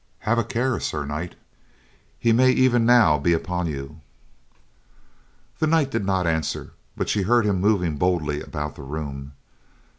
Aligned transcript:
Have 0.21 0.39
a 0.39 0.43
care, 0.43 0.79
Sir 0.79 1.05
Knight, 1.05 1.35
he 2.17 2.31
may 2.31 2.49
even 2.49 2.87
now 2.87 3.19
be 3.19 3.33
upon 3.33 3.67
you." 3.67 4.01
The 5.59 5.67
knight 5.67 5.91
did 5.91 6.05
not 6.07 6.25
answer, 6.25 6.73
but 6.97 7.07
she 7.07 7.21
heard 7.21 7.45
him 7.45 7.61
moving 7.61 7.97
boldly 7.97 8.41
about 8.41 8.73
the 8.75 8.81
room. 8.81 9.33